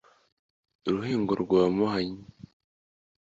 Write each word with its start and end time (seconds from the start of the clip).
Ruhingo 0.91 1.33
rwa 1.43 1.63
Muhanyi 1.75 2.23